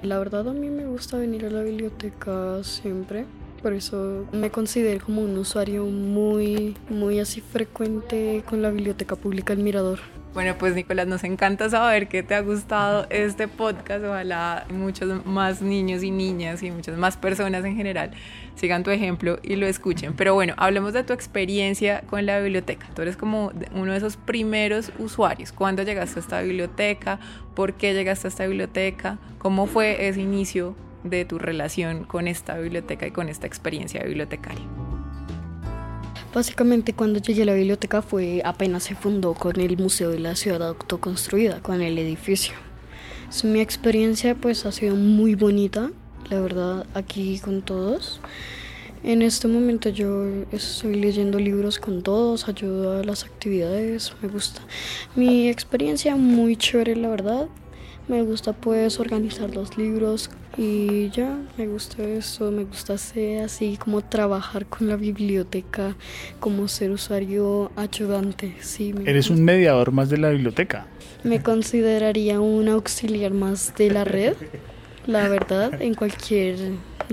La 0.03 0.19
verdad 0.19 0.49
a 0.49 0.51
mí 0.51 0.69
me 0.69 0.85
gusta 0.87 1.15
venir 1.15 1.45
a 1.45 1.49
la 1.49 1.63
biblioteca 1.63 2.61
siempre 2.65 3.25
por 3.61 3.73
eso 3.73 4.25
me 4.31 4.51
considero 4.51 5.03
como 5.03 5.21
un 5.21 5.37
usuario 5.37 5.85
muy, 5.85 6.77
muy 6.89 7.19
así 7.19 7.41
frecuente 7.41 8.41
con 8.47 8.61
la 8.61 8.69
Biblioteca 8.69 9.17
Pública 9.17 9.51
El 9.51 9.59
Mirador. 9.59 9.99
Bueno, 10.31 10.55
pues 10.59 10.75
Nicolás, 10.75 11.07
nos 11.07 11.23
encanta 11.23 11.69
saber 11.71 12.07
que 12.07 12.21
te 12.21 12.35
ha 12.35 12.41
gustado 12.41 13.07
este 13.09 13.47
podcast. 13.47 14.05
Ojalá 14.05 14.65
muchos 14.69 15.25
más 15.25 15.63
niños 15.63 16.03
y 16.03 16.11
niñas 16.11 16.61
y 16.61 16.69
muchas 16.69 16.97
más 16.97 17.17
personas 17.17 17.65
en 17.65 17.75
general 17.75 18.11
sigan 18.53 18.83
tu 18.83 18.91
ejemplo 18.91 19.39
y 19.41 19.55
lo 19.55 19.65
escuchen. 19.65 20.13
Pero 20.13 20.35
bueno, 20.35 20.53
hablemos 20.57 20.93
de 20.93 21.03
tu 21.03 21.13
experiencia 21.13 22.01
con 22.01 22.27
la 22.27 22.39
biblioteca. 22.39 22.87
Tú 22.93 23.01
eres 23.01 23.17
como 23.17 23.51
uno 23.73 23.91
de 23.91 23.97
esos 23.97 24.17
primeros 24.17 24.91
usuarios. 24.99 25.51
¿Cuándo 25.51 25.81
llegaste 25.81 26.19
a 26.19 26.21
esta 26.21 26.41
biblioteca? 26.41 27.19
¿Por 27.55 27.73
qué 27.73 27.95
llegaste 27.95 28.27
a 28.27 28.29
esta 28.29 28.45
biblioteca? 28.45 29.17
¿Cómo 29.39 29.65
fue 29.65 30.09
ese 30.09 30.21
inicio 30.21 30.75
de 31.03 31.25
tu 31.25 31.39
relación 31.39 32.03
con 32.03 32.27
esta 32.27 32.55
biblioteca 32.59 33.07
y 33.07 33.11
con 33.11 33.29
esta 33.29 33.47
experiencia 33.47 34.03
bibliotecaria? 34.03 34.65
Básicamente 36.33 36.93
cuando 36.93 37.19
llegué 37.19 37.41
a 37.41 37.45
la 37.45 37.55
biblioteca 37.55 38.03
fue 38.03 38.43
apenas 38.45 38.83
se 38.83 38.93
fundó 38.93 39.33
con 39.33 39.59
el 39.59 39.77
Museo 39.77 40.11
de 40.11 40.19
la 40.19 40.35
Ciudad 40.35 40.61
Autoconstruida, 40.67 41.59
con 41.63 41.81
el 41.81 41.97
edificio. 41.97 42.53
mi 43.43 43.61
experiencia 43.61 44.35
pues 44.35 44.63
ha 44.67 44.71
sido 44.71 44.95
muy 44.95 45.33
bonita, 45.33 45.89
la 46.29 46.39
verdad, 46.39 46.85
aquí 46.93 47.39
con 47.39 47.63
todos. 47.63 48.21
En 49.03 49.23
este 49.23 49.47
momento 49.47 49.89
yo 49.89 50.25
estoy 50.51 50.95
leyendo 50.95 51.39
libros 51.39 51.79
con 51.79 52.03
todos, 52.03 52.47
ayudo 52.47 52.99
a 52.99 53.03
las 53.03 53.23
actividades, 53.23 54.13
me 54.21 54.27
gusta. 54.27 54.61
Mi 55.15 55.49
experiencia 55.49 56.15
muy 56.15 56.55
chévere, 56.55 56.95
la 56.95 57.09
verdad. 57.09 57.47
Me 58.09 58.23
gusta 58.23 58.53
pues 58.53 58.99
organizar 58.99 59.53
los 59.55 59.77
libros 59.77 60.31
y 60.57 61.11
ya, 61.11 61.37
me 61.59 61.67
gusta 61.67 62.01
eso, 62.03 62.49
me 62.49 62.63
gusta 62.63 62.97
ser 62.97 63.43
así 63.43 63.77
como 63.77 64.01
trabajar 64.01 64.65
con 64.65 64.87
la 64.87 64.95
biblioteca, 64.95 65.95
como 66.39 66.67
ser 66.67 66.89
usuario 66.89 67.71
ayudante. 67.75 68.55
Sí, 68.61 68.95
Eres 69.05 69.29
un 69.29 69.43
mediador 69.43 69.91
más 69.91 70.09
de 70.09 70.17
la 70.17 70.31
biblioteca. 70.31 70.87
Me 71.23 71.43
consideraría 71.43 72.39
un 72.39 72.67
auxiliar 72.67 73.31
más 73.31 73.75
de 73.75 73.91
la 73.91 74.05
red, 74.05 74.33
la 75.05 75.29
verdad, 75.29 75.79
en 75.79 75.93
cualquier 75.93 76.57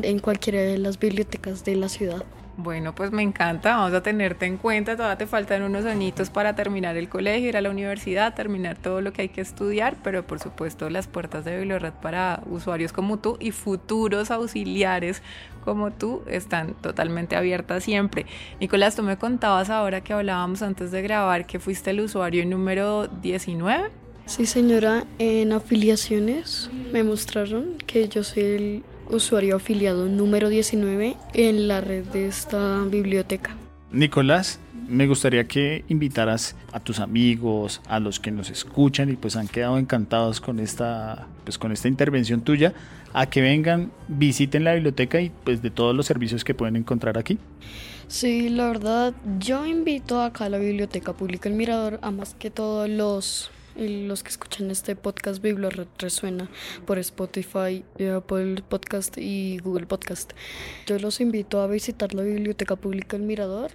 en 0.03 0.19
cualquiera 0.19 0.61
de 0.61 0.79
las 0.79 0.99
bibliotecas 0.99 1.63
de 1.65 1.77
la 1.77 1.91
ciudad. 1.91 2.25
Bueno, 2.59 2.95
pues 2.95 3.13
me 3.13 3.23
encanta, 3.23 3.77
vamos 3.77 3.93
a 3.93 4.03
tenerte 4.03 4.47
en 4.47 4.57
cuenta, 4.57 4.97
todavía 4.97 5.19
te 5.19 5.27
faltan 5.27 5.63
unos 5.63 5.85
añitos 5.85 6.31
para 6.31 6.55
terminar 6.55 6.97
el 6.97 7.11
colegio, 7.11 7.51
ir 7.51 7.57
a 7.59 7.61
la 7.61 7.69
universidad, 7.69 8.35
terminar 8.35 8.79
todo 8.79 9.03
lo 9.03 9.13
que 9.13 9.23
hay 9.23 9.29
que 9.29 9.43
estudiar, 9.43 9.97
pero 10.03 10.27
por 10.27 10.39
supuesto 10.39 10.89
las 10.89 11.07
puertas 11.07 11.45
de 11.45 11.59
Bibliored 11.59 11.93
para 11.93 12.43
usuarios 12.51 12.95
como 12.95 13.19
tú 13.19 13.37
y 13.41 13.51
futuros 13.51 14.31
auxiliares 14.31 15.23
como 15.67 15.91
tú 15.91 16.23
están 16.29 16.75
totalmente 16.75 17.37
abiertas 17.37 17.85
siempre. 17.85 18.25
Nicolás, 18.59 18.97
tú 18.97 19.03
me 19.03 19.19
contabas 19.19 19.69
ahora 19.69 20.01
que 20.01 20.15
hablábamos 20.15 20.63
antes 20.63 20.91
de 20.91 21.03
grabar 21.03 21.45
que 21.45 21.59
fuiste 21.59 21.91
el 21.91 22.01
usuario 22.01 22.47
número 22.47 23.07
19. 23.07 23.91
Sí, 24.25 24.47
señora, 24.47 25.05
en 25.19 25.53
afiliaciones 25.53 26.71
me 26.91 27.05
mostraron 27.05 27.77
que 27.87 28.09
yo 28.09 28.25
soy 28.25 28.43
el 28.43 28.83
usuario 29.11 29.57
afiliado 29.57 30.07
número 30.07 30.49
19 30.49 31.17
en 31.35 31.69
la 31.69 31.81
red 31.81 32.05
de 32.07 32.27
esta 32.27 32.85
biblioteca. 32.85 33.57
Nicolás, 33.93 34.59
me 34.89 35.07
gustaría 35.07 35.47
que 35.49 35.85
invitaras 35.89 36.55
a 36.73 36.81
tus 36.81 37.01
amigos, 37.01 37.81
a 37.89 37.99
los 38.01 38.21
que 38.21 38.31
nos 38.31 38.51
escuchan 38.51 39.11
y 39.11 39.17
pues 39.17 39.37
han 39.37 39.49
quedado 39.49 39.79
encantados 39.79 40.41
con 40.41 40.61
esta, 40.61 41.27
pues 41.45 41.59
con 41.59 41.73
esta 41.73 41.89
intervención 41.89 42.43
tuya, 42.43 42.73
a 43.13 43.27
que 43.27 43.41
vengan, 43.41 43.91
visiten 44.09 44.65
la 44.65 44.75
biblioteca 44.75 45.21
y 45.21 45.31
pues 45.45 45.63
de 45.63 45.71
todos 45.71 45.95
los 45.95 46.07
servicios 46.07 46.45
que 46.45 46.55
pueden 46.55 46.77
encontrar 46.77 47.19
aquí. 47.19 47.39
Sí, 48.09 48.49
la 48.49 48.69
verdad, 48.69 49.15
yo 49.41 49.67
invito 49.67 50.23
acá 50.23 50.45
a 50.45 50.49
la 50.49 50.59
Biblioteca 50.59 51.13
Pública 51.13 51.49
El 51.49 51.57
Mirador 51.57 51.99
a 52.03 52.13
más 52.13 52.35
que 52.35 52.51
todos 52.51 52.89
los 52.89 53.51
los 53.79 54.23
que 54.23 54.31
escuchan 54.31 54.71
este 54.71 54.97
podcast 54.97 55.43
Biblia 55.43 55.71
resuena 55.99 56.49
por 56.87 56.99
Spotify, 56.99 57.85
Apple 58.15 58.63
Podcast 58.69 59.19
y 59.19 59.59
Google 59.59 59.87
Podcast. 59.87 60.33
Yo 60.87 60.99
los 60.99 61.21
invito 61.21 61.61
a 61.61 61.67
visitar 61.67 62.15
la 62.15 62.23
Biblioteca 62.23 62.77
Pública 62.77 63.17
El 63.17 63.23
Mirador. 63.23 63.71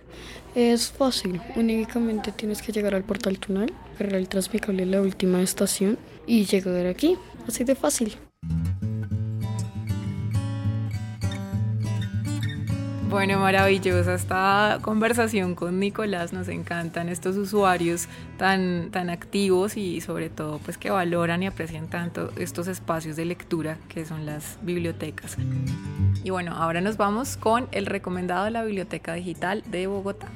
Es 0.55 0.91
fácil, 0.91 1.41
únicamente 1.55 2.31
tienes 2.31 2.61
que 2.61 2.71
llegar 2.71 2.95
al 2.95 3.03
portal 3.03 3.39
túnel, 3.39 3.73
agarrar 3.95 4.15
el 4.15 4.27
transmicable 4.27 4.83
en 4.83 4.91
la 4.91 5.01
última 5.01 5.41
estación 5.41 5.97
y 6.25 6.45
llegar 6.45 6.85
aquí. 6.87 7.17
Así 7.47 7.63
de 7.63 7.75
fácil. 7.75 8.17
Bueno, 13.11 13.39
maravillosa 13.39 14.13
esta 14.13 14.79
conversación 14.81 15.53
con 15.53 15.81
Nicolás. 15.81 16.31
Nos 16.31 16.47
encantan 16.47 17.09
estos 17.09 17.35
usuarios 17.35 18.07
tan, 18.37 18.89
tan 18.89 19.09
activos 19.09 19.75
y 19.75 19.99
sobre 19.99 20.29
todo 20.29 20.59
pues 20.59 20.77
que 20.77 20.91
valoran 20.91 21.43
y 21.43 21.47
aprecian 21.47 21.89
tanto 21.89 22.31
estos 22.37 22.69
espacios 22.69 23.17
de 23.17 23.25
lectura 23.25 23.77
que 23.89 24.05
son 24.05 24.25
las 24.25 24.57
bibliotecas. 24.61 25.35
Y 26.23 26.29
bueno, 26.29 26.55
ahora 26.55 26.79
nos 26.79 26.95
vamos 26.95 27.35
con 27.35 27.67
el 27.73 27.85
recomendado 27.85 28.45
de 28.45 28.51
la 28.51 28.63
Biblioteca 28.63 29.13
Digital 29.15 29.61
de 29.69 29.87
Bogotá. 29.87 30.29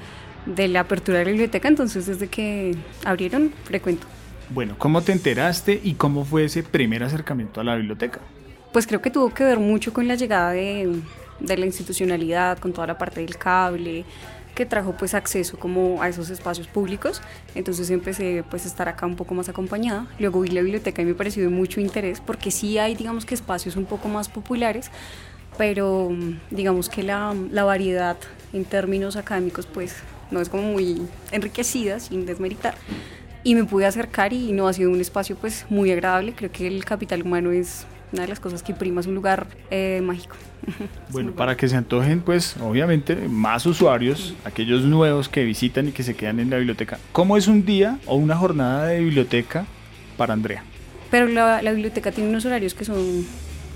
de 0.47 0.69
la 0.69 0.81
apertura 0.81 1.19
de 1.19 1.27
la 1.27 1.31
biblioteca, 1.31 1.69
entonces 1.69 2.07
desde 2.07 2.29
que 2.29 2.75
abrieron, 3.05 3.53
frecuento. 3.65 4.07
Bueno, 4.51 4.77
¿cómo 4.79 5.03
te 5.03 5.13
enteraste 5.13 5.79
y 5.83 5.95
cómo 5.95 6.25
fue 6.25 6.45
ese 6.45 6.63
primer 6.63 7.03
acercamiento 7.05 7.61
a 7.61 7.65
la 7.65 7.77
biblioteca? 7.77 8.21
Pues 8.73 8.87
creo 8.87 9.03
que 9.03 9.11
tuvo 9.11 9.33
que 9.33 9.45
ver 9.45 9.59
mucho 9.59 9.93
con 9.93 10.09
la 10.09 10.15
llegada 10.15 10.53
de, 10.53 11.01
de 11.41 11.57
la 11.57 11.67
institucionalidad, 11.67 12.59
con 12.59 12.73
toda 12.73 12.87
la 12.87 12.97
parte 12.97 13.21
del 13.21 13.37
cable, 13.37 14.05
que 14.59 14.67
trajo 14.67 14.93
pues 14.93 15.15
acceso 15.15 15.57
como 15.57 16.03
a 16.03 16.09
esos 16.09 16.31
espacios 16.31 16.67
públicos. 16.67 17.23
Entonces 17.55 17.91
empecé 17.91 18.43
pues 18.51 18.65
a 18.65 18.69
estar 18.69 18.89
acá 18.89 19.07
un 19.07 19.15
poco 19.15 19.33
más 19.33 19.49
acompañada. 19.49 20.09
Luego 20.19 20.41
vi 20.41 20.49
la 20.49 20.63
biblioteca 20.63 21.01
y 21.01 21.05
me 21.05 21.15
pareció 21.15 21.45
de 21.45 21.49
mucho 21.49 21.81
interés 21.81 22.21
porque 22.21 22.51
sí 22.51 22.77
hay 22.77 22.97
digamos 22.97 23.25
que 23.25 23.37
espacios 23.37 23.77
un 23.77 23.85
poco 23.85 24.09
más 24.09 24.29
populares, 24.29 24.91
pero 25.57 26.11
digamos 26.51 26.89
que 26.89 27.05
la, 27.05 27.37
la 27.53 27.63
variedad 27.63 28.17
en 28.53 28.65
términos 28.65 29.15
académicos 29.15 29.67
pues 29.67 29.95
no 30.33 30.41
es 30.41 30.49
como 30.49 30.65
muy 30.65 31.07
enriquecida 31.31 32.01
sin 32.01 32.27
desmeritar 32.27 32.75
y 33.45 33.55
me 33.55 33.63
pude 33.63 33.87
acercar 33.87 34.33
y 34.33 34.51
no 34.51 34.67
ha 34.67 34.73
sido 34.73 34.91
un 34.91 35.01
espacio 35.01 35.37
pues 35.37 35.67
muy 35.71 35.93
agradable. 35.93 36.35
Creo 36.35 36.51
que 36.51 36.67
el 36.67 36.85
capital 36.85 37.23
humano 37.23 37.53
es 37.53 37.87
una 38.13 38.23
de 38.23 38.29
las 38.29 38.41
cosas 38.41 38.63
que 38.63 38.75
prima, 38.75 39.01
es 39.01 39.07
un 39.07 39.15
lugar 39.15 39.47
eh, 39.71 40.01
mágico. 40.03 40.37
Bueno, 41.11 41.33
para 41.33 41.57
que 41.57 41.69
se 41.69 41.77
antojen 41.77 42.21
pues 42.21 42.57
obviamente 42.61 43.17
más 43.29 43.65
usuarios, 43.65 44.35
aquellos 44.45 44.83
nuevos 44.83 45.29
que 45.29 45.45
visitan 45.45 45.89
y 45.89 45.93
que 45.93 46.03
se 46.03 46.15
quedan 46.15 46.39
en 46.41 46.51
la 46.51 46.57
biblioteca. 46.59 46.99
¿Cómo 47.13 47.37
es 47.37 47.49
un 47.49 47.65
día 47.65 47.99
o 48.07 48.17
una 48.17 48.37
jornada 48.37 48.87
de 48.89 49.01
biblioteca 49.01 49.65
para 50.19 50.35
Andrea? 50.35 50.63
Pero 51.11 51.27
la, 51.29 51.63
la 51.63 51.73
biblioteca 51.73 52.13
tiene 52.13 52.29
unos 52.29 52.45
horarios 52.45 52.75
que 52.75 52.85
son 52.85 53.25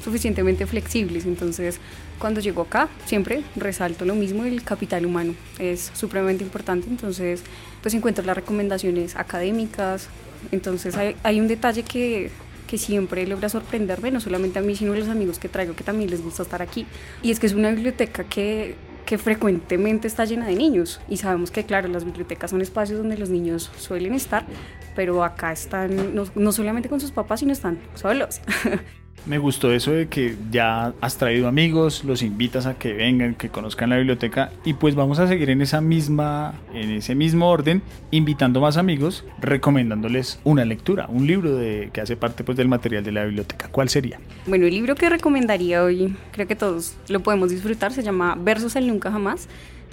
suficientemente 0.05 0.67
flexibles, 0.67 1.25
entonces 1.25 1.79
cuando 2.19 2.41
llego 2.41 2.63
acá 2.63 2.89
siempre 3.07 3.43
resalto 3.57 4.05
lo 4.05 4.15
mismo, 4.15 4.45
el 4.45 4.63
capital 4.63 5.07
humano 5.07 5.35
es 5.59 5.91
supremamente 5.95 6.45
importante, 6.45 6.89
entonces 6.89 7.43
pues 7.81 7.95
encuentro 7.95 8.25
las 8.25 8.37
recomendaciones 8.37 9.17
académicas, 9.17 10.09
entonces 10.51 10.97
hay, 10.97 11.17
hay 11.23 11.41
un 11.41 11.49
detalle 11.49 11.83
que, 11.85 12.31
que 12.73 12.79
siempre 12.79 13.27
logra 13.27 13.51
sorprenderme, 13.51 14.11
no 14.11 14.19
solamente 14.19 14.59
a 14.59 14.63
mí, 14.63 14.75
sino 14.75 14.95
a 14.95 14.97
los 14.97 15.11
amigos 15.11 15.39
que 15.39 15.51
traigo 15.51 15.77
que 15.77 15.85
también 15.85 16.09
les 16.09 16.23
gusta 16.23 16.43
estar 16.43 16.63
aquí, 16.63 16.87
y 17.23 17.31
es 17.31 17.39
que 17.39 17.47
es 17.47 17.53
una 17.53 17.69
biblioteca 17.69 18.25
que 18.25 18.77
que 19.05 19.19
frecuentemente 19.19 20.07
está 20.07 20.25
llena 20.25 20.47
de 20.47 20.55
niños. 20.55 21.01
Y 21.09 21.17
sabemos 21.17 21.51
que 21.51 21.65
claro 21.65 21.89
las 21.89 22.05
bibliotecas 22.05 22.51
son 22.53 22.63
espacios 22.63 22.99
donde 22.99 23.19
los 23.19 23.29
niños 23.29 23.71
suelen 23.77 24.15
estar 24.15 24.47
pero 24.95 25.25
acá 25.25 25.53
están 25.53 26.15
no, 26.15 26.25
no 26.35 26.53
solamente 26.53 26.89
con 26.89 27.01
sus 27.01 27.13
papás 27.13 27.41
sino 27.41 27.53
están 27.53 27.79
solos 27.95 28.41
Me 29.25 29.39
gustó 29.39 29.73
eso 29.73 29.93
de 29.93 30.09
que 30.09 30.37
ya 30.51 30.95
has 31.01 31.17
traído 31.17 31.47
amigos, 31.47 32.03
los 32.05 32.23
invitas 32.23 32.67
a 32.67 32.75
que 32.75 32.93
vengan, 32.93 33.35
que 33.37 33.51
conozcan 33.51 33.91
la 33.91 33.97
biblioteca 33.97 34.51
y 34.65 34.75
pues 34.75 34.97
vamos 34.97 35.21
a 35.21 35.29
seguir 35.29 35.51
en 35.51 35.63
esa 35.63 35.81
misma 35.81 36.55
en 36.75 36.91
ese 36.91 37.15
mismo 37.15 37.49
orden, 37.49 37.83
invitando 38.11 38.61
más 38.61 38.77
amigos, 38.77 39.25
recomendándoles 39.41 40.41
una 40.43 40.65
lectura, 40.65 41.07
un 41.09 41.27
libro 41.27 41.55
de 41.55 41.91
que 41.93 42.01
hace 42.01 42.17
parte 42.17 42.43
pues 42.43 42.59
del 42.59 42.69
material 42.69 43.05
de 43.05 43.13
la 43.13 43.25
biblioteca. 43.25 43.69
¿Cuál 43.69 43.89
sería? 43.89 44.19
Bueno, 44.47 44.67
el 44.67 44.75
libro 44.75 44.97
que 44.97 45.09
recomendaría 45.09 45.85
hoy, 45.85 46.17
creo 46.33 46.49
que 46.49 46.57
todos 46.57 46.95
lo 47.09 47.21
podemos 47.21 47.51
disfrutar, 47.51 47.93
se 47.93 48.03
llama 48.03 48.37
Versos 48.41 48.75
al 48.75 48.89
nunca 48.89 49.13
jamás 49.13 49.49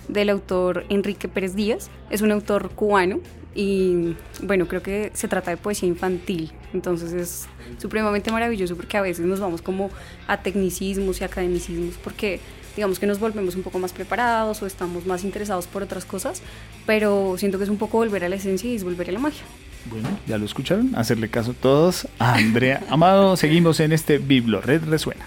del 0.09 0.29
autor 0.29 0.85
Enrique 0.89 1.27
Pérez 1.27 1.55
Díaz. 1.55 1.89
Es 2.09 2.21
un 2.21 2.31
autor 2.31 2.71
cubano 2.71 3.19
y 3.55 4.15
bueno, 4.43 4.67
creo 4.67 4.81
que 4.83 5.11
se 5.13 5.27
trata 5.27 5.51
de 5.51 5.57
poesía 5.57 5.89
infantil, 5.89 6.51
entonces 6.73 7.13
es 7.13 7.47
supremamente 7.77 8.31
maravilloso 8.31 8.75
porque 8.75 8.97
a 8.97 9.01
veces 9.01 9.25
nos 9.25 9.39
vamos 9.39 9.61
como 9.61 9.89
a 10.27 10.37
tecnicismos 10.41 11.19
y 11.19 11.23
academicismos 11.23 11.95
porque 12.03 12.39
digamos 12.75 12.99
que 12.99 13.07
nos 13.07 13.19
volvemos 13.19 13.55
un 13.55 13.63
poco 13.63 13.79
más 13.79 13.91
preparados 13.91 14.61
o 14.61 14.65
estamos 14.65 15.05
más 15.05 15.23
interesados 15.23 15.67
por 15.67 15.83
otras 15.83 16.05
cosas, 16.05 16.41
pero 16.85 17.35
siento 17.37 17.57
que 17.57 17.63
es 17.63 17.69
un 17.69 17.77
poco 17.77 17.97
volver 17.97 18.23
a 18.23 18.29
la 18.29 18.35
esencia 18.35 18.71
y 18.71 18.75
es 18.75 18.83
volver 18.83 19.09
a 19.09 19.13
la 19.13 19.19
magia. 19.19 19.43
Bueno, 19.89 20.09
ya 20.27 20.37
lo 20.37 20.45
escucharon, 20.45 20.93
hacerle 20.95 21.29
caso 21.29 21.53
todos 21.53 22.07
a 22.19 22.35
Andrea 22.35 22.83
Amado. 22.89 23.35
Seguimos 23.37 23.79
en 23.79 23.93
este 23.93 24.19
Biblo 24.19 24.61
Red 24.61 24.83
Resuena. 24.85 25.25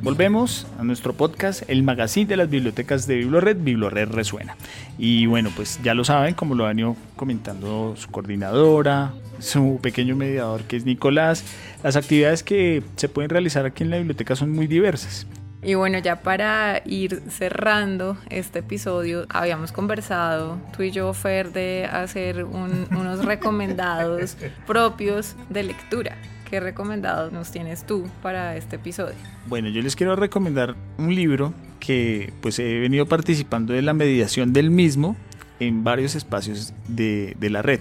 Volvemos 0.00 0.66
a 0.78 0.84
nuestro 0.84 1.12
podcast, 1.12 1.68
el 1.68 1.82
magazine 1.82 2.26
de 2.26 2.36
las 2.36 2.48
bibliotecas 2.48 3.08
de 3.08 3.16
Biblored, 3.16 3.56
Biblored 3.56 4.08
Resuena. 4.08 4.56
Y 4.96 5.26
bueno, 5.26 5.50
pues 5.54 5.80
ya 5.82 5.92
lo 5.94 6.04
saben, 6.04 6.34
como 6.34 6.54
lo 6.54 6.66
han 6.66 6.76
venido 6.76 6.96
comentando 7.16 7.94
su 7.96 8.08
coordinadora, 8.08 9.12
su 9.40 9.80
pequeño 9.82 10.14
mediador 10.14 10.62
que 10.62 10.76
es 10.76 10.84
Nicolás, 10.84 11.44
las 11.82 11.96
actividades 11.96 12.44
que 12.44 12.82
se 12.94 13.08
pueden 13.08 13.30
realizar 13.30 13.66
aquí 13.66 13.82
en 13.82 13.90
la 13.90 13.96
biblioteca 13.96 14.36
son 14.36 14.52
muy 14.52 14.68
diversas. 14.68 15.26
Y 15.62 15.74
bueno, 15.74 15.98
ya 15.98 16.22
para 16.22 16.82
ir 16.84 17.20
cerrando 17.28 18.16
este 18.30 18.60
episodio, 18.60 19.26
habíamos 19.28 19.72
conversado 19.72 20.60
tú 20.76 20.84
y 20.84 20.92
yo, 20.92 21.12
Fer, 21.12 21.52
de 21.52 21.86
hacer 21.90 22.44
un, 22.44 22.86
unos 22.92 23.24
recomendados 23.24 24.36
propios 24.66 25.34
de 25.50 25.64
lectura. 25.64 26.16
¿Qué 26.48 26.60
recomendados 26.60 27.30
nos 27.30 27.50
tienes 27.50 27.84
tú 27.84 28.08
para 28.22 28.56
este 28.56 28.76
episodio? 28.76 29.16
Bueno, 29.46 29.68
yo 29.68 29.82
les 29.82 29.94
quiero 29.96 30.16
recomendar 30.16 30.76
un 30.96 31.14
libro 31.14 31.52
que 31.78 32.32
pues 32.40 32.58
he 32.58 32.78
venido 32.78 33.06
participando 33.06 33.74
de 33.74 33.82
la 33.82 33.92
mediación 33.92 34.54
del 34.54 34.70
mismo 34.70 35.14
en 35.60 35.84
varios 35.84 36.14
espacios 36.14 36.72
de, 36.86 37.36
de 37.38 37.50
la 37.50 37.60
red. 37.60 37.80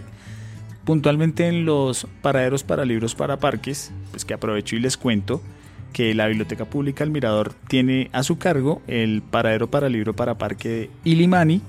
Puntualmente 0.84 1.48
en 1.48 1.66
los 1.66 2.08
paraderos 2.22 2.64
para 2.64 2.84
libros 2.84 3.16
para 3.16 3.38
parques, 3.38 3.92
pues 4.12 4.26
que 4.26 4.34
aprovecho 4.34 4.76
y 4.76 4.80
les 4.80 4.98
cuento 4.98 5.42
que 5.94 6.14
la 6.14 6.28
Biblioteca 6.28 6.66
Pública 6.66 7.06
El 7.06 7.12
Mirador 7.12 7.54
tiene 7.70 8.10
a 8.12 8.24
su 8.24 8.38
cargo 8.38 8.82
el 8.88 9.22
paradero 9.22 9.70
para 9.72 9.88
libro 9.88 10.14
para 10.14 10.38
parque 10.38 10.70
de 10.70 10.90
Ilimani 11.06 11.62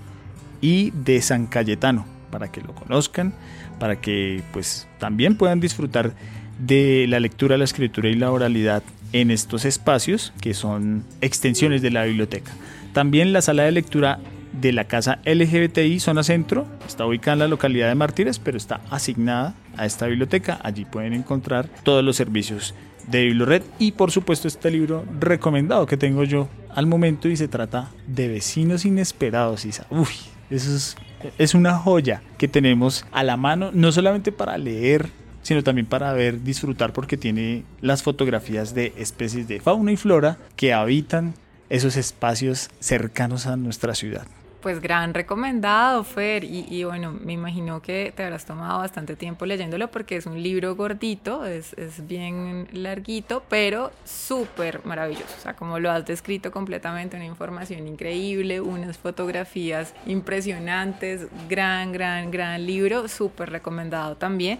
y 0.60 0.90
de 0.90 1.22
San 1.22 1.46
Cayetano, 1.46 2.04
para 2.30 2.50
que 2.50 2.60
lo 2.60 2.74
conozcan, 2.74 3.32
para 3.78 4.00
que 4.00 4.42
pues 4.52 4.88
también 4.98 5.36
puedan 5.36 5.60
disfrutar 5.60 6.12
de 6.58 7.06
la 7.08 7.20
lectura, 7.20 7.56
la 7.56 7.64
escritura 7.64 8.08
y 8.08 8.14
la 8.14 8.30
oralidad 8.30 8.82
en 9.12 9.30
estos 9.30 9.64
espacios 9.64 10.32
que 10.40 10.54
son 10.54 11.04
extensiones 11.20 11.82
de 11.82 11.90
la 11.90 12.04
biblioteca. 12.04 12.52
También 12.92 13.32
la 13.32 13.42
sala 13.42 13.64
de 13.64 13.72
lectura 13.72 14.18
de 14.60 14.72
la 14.72 14.84
casa 14.84 15.20
LGBTI 15.24 16.00
Zona 16.00 16.22
Centro 16.22 16.66
está 16.86 17.06
ubicada 17.06 17.34
en 17.34 17.38
la 17.40 17.48
localidad 17.48 17.88
de 17.88 17.94
Martínez, 17.94 18.38
pero 18.38 18.56
está 18.56 18.80
asignada 18.90 19.54
a 19.76 19.86
esta 19.86 20.06
biblioteca. 20.06 20.58
Allí 20.62 20.84
pueden 20.84 21.12
encontrar 21.12 21.68
todos 21.82 22.04
los 22.04 22.16
servicios 22.16 22.74
de 23.06 23.24
Biblored 23.24 23.62
y 23.78 23.92
por 23.92 24.10
supuesto 24.10 24.48
este 24.48 24.70
libro 24.70 25.04
recomendado 25.18 25.86
que 25.86 25.96
tengo 25.96 26.24
yo 26.24 26.48
al 26.74 26.86
momento 26.86 27.28
y 27.28 27.36
se 27.36 27.48
trata 27.48 27.90
de 28.06 28.28
Vecinos 28.28 28.84
Inesperados. 28.84 29.64
Isa. 29.64 29.86
Uy, 29.90 30.08
eso 30.50 30.74
es, 30.74 30.96
es 31.38 31.54
una 31.54 31.74
joya 31.74 32.22
que 32.36 32.48
tenemos 32.48 33.06
a 33.12 33.22
la 33.22 33.36
mano, 33.36 33.70
no 33.72 33.92
solamente 33.92 34.32
para 34.32 34.58
leer 34.58 35.08
sino 35.48 35.62
también 35.62 35.86
para 35.86 36.12
ver, 36.12 36.42
disfrutar 36.42 36.92
porque 36.92 37.16
tiene 37.16 37.64
las 37.80 38.02
fotografías 38.02 38.74
de 38.74 38.92
especies 38.98 39.48
de 39.48 39.60
fauna 39.60 39.92
y 39.92 39.96
flora 39.96 40.36
que 40.56 40.74
habitan 40.74 41.32
esos 41.70 41.96
espacios 41.96 42.68
cercanos 42.80 43.46
a 43.46 43.56
nuestra 43.56 43.94
ciudad. 43.94 44.26
Pues 44.60 44.82
gran 44.82 45.14
recomendado, 45.14 46.04
Fer. 46.04 46.44
Y, 46.44 46.66
y, 46.68 46.84
bueno, 46.84 47.12
me 47.12 47.32
imagino 47.32 47.80
que 47.80 48.12
te 48.14 48.24
habrás 48.24 48.44
tomado 48.44 48.80
bastante 48.80 49.16
tiempo 49.16 49.46
leyéndolo 49.46 49.90
porque 49.90 50.16
es 50.16 50.26
un 50.26 50.42
libro 50.42 50.76
gordito, 50.76 51.46
es, 51.46 51.72
es 51.78 52.06
bien 52.06 52.68
larguito, 52.72 53.42
pero 53.48 53.90
súper 54.04 54.84
maravilloso. 54.84 55.34
O 55.38 55.42
sea, 55.42 55.54
como 55.54 55.78
lo 55.78 55.90
has 55.90 56.04
descrito 56.04 56.50
completamente, 56.50 57.16
una 57.16 57.24
información 57.24 57.88
increíble, 57.88 58.60
unas 58.60 58.98
fotografías 58.98 59.94
impresionantes, 60.04 61.26
gran, 61.48 61.92
gran, 61.92 62.30
gran 62.30 62.66
libro, 62.66 63.08
súper 63.08 63.48
recomendado 63.48 64.14
también. 64.16 64.58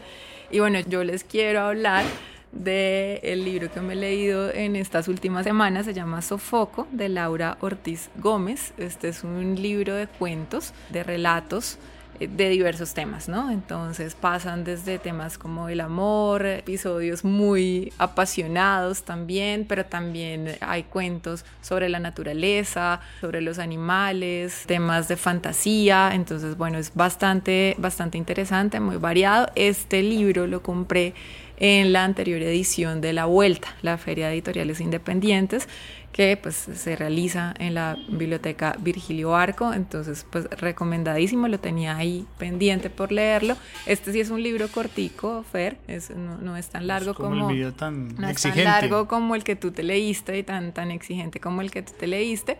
Y 0.50 0.60
bueno, 0.60 0.80
yo 0.80 1.04
les 1.04 1.24
quiero 1.24 1.60
hablar 1.60 2.04
del 2.52 3.20
el 3.22 3.44
libro 3.44 3.70
que 3.70 3.80
me 3.80 3.92
he 3.92 3.96
leído 3.96 4.50
en 4.50 4.76
estas 4.76 5.06
últimas 5.08 5.44
semanas, 5.44 5.84
se 5.84 5.92
llama 5.92 6.22
Sofoco, 6.22 6.86
de 6.90 7.10
Laura 7.10 7.58
Ortiz 7.60 8.08
Gómez. 8.16 8.72
Este 8.78 9.08
es 9.08 9.24
un 9.24 9.60
libro 9.60 9.94
de 9.94 10.06
cuentos, 10.06 10.72
de 10.88 11.04
relatos 11.04 11.78
de 12.20 12.48
diversos 12.48 12.94
temas, 12.94 13.28
¿no? 13.28 13.50
Entonces 13.50 14.14
pasan 14.14 14.64
desde 14.64 14.98
temas 14.98 15.38
como 15.38 15.68
el 15.68 15.80
amor, 15.80 16.44
episodios 16.46 17.24
muy 17.24 17.92
apasionados 17.98 19.04
también, 19.04 19.64
pero 19.68 19.86
también 19.86 20.56
hay 20.60 20.82
cuentos 20.82 21.44
sobre 21.62 21.88
la 21.88 22.00
naturaleza, 22.00 23.00
sobre 23.20 23.40
los 23.40 23.58
animales, 23.58 24.64
temas 24.66 25.06
de 25.08 25.16
fantasía, 25.16 26.10
entonces 26.12 26.56
bueno, 26.56 26.78
es 26.78 26.92
bastante, 26.94 27.76
bastante 27.78 28.18
interesante, 28.18 28.80
muy 28.80 28.96
variado. 28.96 29.48
Este 29.54 30.02
libro 30.02 30.46
lo 30.46 30.62
compré 30.62 31.14
en 31.60 31.92
la 31.92 32.04
anterior 32.04 32.40
edición 32.42 33.00
de 33.00 33.12
La 33.12 33.24
Vuelta, 33.26 33.74
la 33.82 33.98
Feria 33.98 34.28
de 34.28 34.34
Editoriales 34.34 34.80
Independientes, 34.80 35.68
que 36.12 36.36
pues 36.36 36.56
se 36.56 36.96
realiza 36.96 37.54
en 37.58 37.74
la 37.74 37.96
biblioteca 38.08 38.74
Virgilio 38.80 39.36
Arco, 39.36 39.72
entonces 39.72 40.26
pues 40.30 40.48
recomendadísimo, 40.50 41.48
lo 41.48 41.60
tenía 41.60 41.96
ahí 41.96 42.26
pendiente 42.38 42.90
por 42.90 43.12
leerlo. 43.12 43.56
Este 43.86 44.12
sí 44.12 44.20
es 44.20 44.30
un 44.30 44.42
libro 44.42 44.68
cortico, 44.68 45.44
Fer, 45.50 45.78
es, 45.86 46.10
no, 46.10 46.38
no 46.38 46.56
es 46.56 46.70
tan 46.70 46.86
largo 46.86 47.14
como, 47.14 47.30
como, 47.30 47.50
el 47.50 47.56
video 47.56 47.72
tan 47.72 48.14
no 48.16 48.28
exigente. 48.28 48.60
es 48.60 48.64
tan 48.66 48.80
largo 48.80 49.06
como 49.06 49.34
el 49.34 49.44
que 49.44 49.54
tú 49.54 49.70
te 49.70 49.82
leíste 49.82 50.38
y 50.38 50.42
tan, 50.42 50.72
tan 50.72 50.90
exigente 50.90 51.40
como 51.40 51.60
el 51.60 51.70
que 51.70 51.82
tú 51.82 51.92
te 51.98 52.06
leíste, 52.06 52.58